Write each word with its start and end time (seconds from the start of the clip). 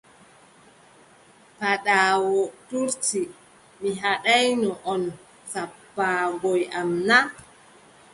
Paaɗaawu 1.57 2.39
toonti: 2.67 3.21
mi 3.79 3.89
haɗaayno 4.01 4.69
on 4.91 5.01
sappaagoy 5.51 6.61
am 6.79 6.89
na? 7.07 7.17